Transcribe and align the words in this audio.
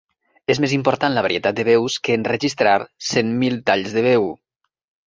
És 0.53 0.61
més 0.63 0.71
important 0.77 1.13
la 1.17 1.23
varietat 1.27 1.59
de 1.59 1.67
veus 1.69 1.99
que 2.09 2.17
enregistrar 2.21 2.75
cent 3.13 3.35
mil 3.45 3.61
talls 3.71 3.97
de 4.01 4.09
veu. 4.13 4.29